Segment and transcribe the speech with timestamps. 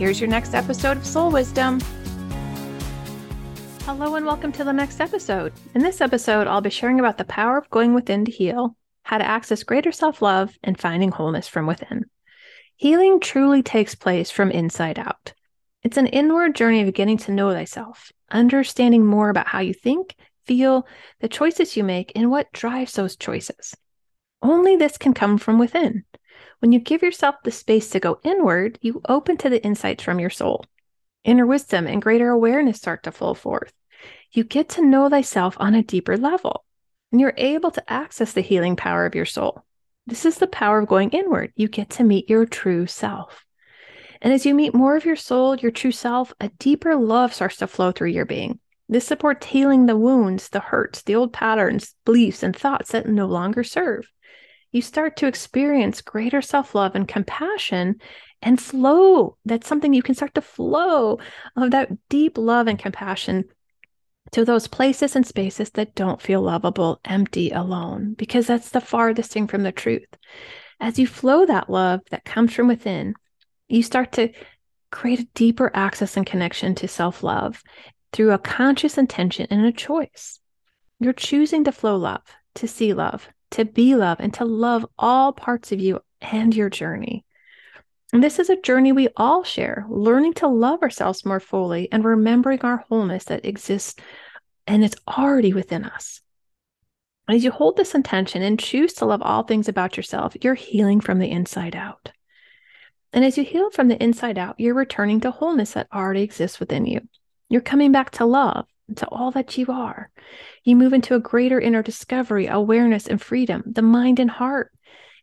[0.00, 1.78] Here's your next episode of Soul Wisdom.
[3.82, 5.52] Hello, and welcome to the next episode.
[5.74, 9.18] In this episode, I'll be sharing about the power of going within to heal, how
[9.18, 12.06] to access greater self love, and finding wholeness from within.
[12.76, 15.34] Healing truly takes place from inside out.
[15.82, 20.16] It's an inward journey of getting to know thyself, understanding more about how you think,
[20.46, 20.86] feel,
[21.20, 23.76] the choices you make, and what drives those choices.
[24.40, 26.04] Only this can come from within.
[26.60, 30.20] When you give yourself the space to go inward, you open to the insights from
[30.20, 30.64] your soul.
[31.24, 33.72] Inner wisdom and greater awareness start to flow forth.
[34.32, 36.64] You get to know thyself on a deeper level,
[37.10, 39.64] and you're able to access the healing power of your soul.
[40.06, 41.52] This is the power of going inward.
[41.56, 43.44] You get to meet your true self.
[44.22, 47.56] And as you meet more of your soul, your true self, a deeper love starts
[47.56, 48.60] to flow through your being.
[48.88, 53.26] This supports healing the wounds, the hurts, the old patterns, beliefs, and thoughts that no
[53.26, 54.10] longer serve
[54.72, 58.00] you start to experience greater self love and compassion
[58.42, 59.36] and flow.
[59.44, 61.18] That's something you can start to flow
[61.56, 63.44] of that deep love and compassion
[64.32, 69.32] to those places and spaces that don't feel lovable, empty, alone, because that's the farthest
[69.32, 70.06] thing from the truth.
[70.78, 73.14] As you flow that love that comes from within,
[73.68, 74.32] you start to
[74.90, 77.62] create a deeper access and connection to self love
[78.12, 80.38] through a conscious intention and a choice.
[80.98, 82.22] You're choosing to flow love,
[82.56, 86.70] to see love, to be love and to love all parts of you and your
[86.70, 87.24] journey.
[88.12, 92.04] And this is a journey we all share, learning to love ourselves more fully and
[92.04, 94.00] remembering our wholeness that exists
[94.66, 96.20] and it's already within us.
[97.28, 101.00] As you hold this intention and choose to love all things about yourself, you're healing
[101.00, 102.10] from the inside out.
[103.12, 106.60] And as you heal from the inside out, you're returning to wholeness that already exists
[106.60, 107.00] within you.
[107.48, 110.10] You're coming back to love, to all that you are.
[110.64, 113.62] You move into a greater inner discovery, awareness, and freedom.
[113.66, 114.72] The mind and heart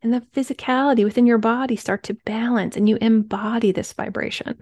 [0.01, 4.59] and the physicality within your body start to balance, and you embody this vibration.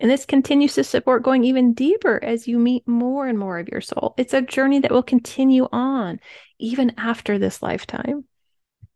[0.00, 3.68] And this continues to support going even deeper as you meet more and more of
[3.68, 4.14] your soul.
[4.18, 6.18] It's a journey that will continue on
[6.58, 8.24] even after this lifetime.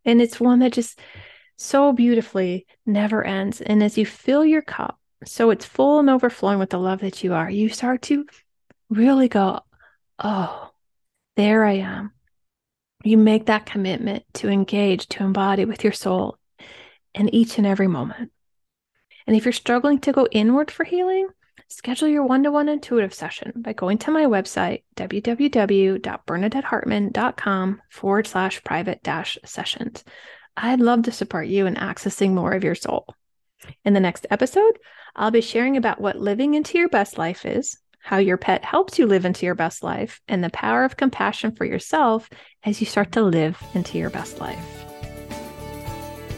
[0.05, 0.99] And it's one that just
[1.57, 3.61] so beautifully never ends.
[3.61, 7.23] And as you fill your cup, so it's full and overflowing with the love that
[7.23, 8.27] you are, you start to
[8.91, 9.61] really go,
[10.19, 10.71] oh,
[11.37, 12.11] there I am.
[13.05, 16.39] You make that commitment to engage, to embody with your soul
[17.15, 18.33] in each and every moment.
[19.27, 21.29] And if you're struggling to go inward for healing,
[21.69, 28.65] schedule your one to one intuitive session by going to my website, www.bernadettehartman.com forward slash
[28.65, 30.05] private dash sessions.
[30.57, 33.07] I'd love to support you in accessing more of your soul.
[33.85, 34.79] In the next episode,
[35.15, 39.01] I'll be sharing about what living into your best life is, how your pet helps
[39.01, 42.31] you live into your best life, and the power of compassion for yourself
[42.63, 44.85] as you start to live into your best life.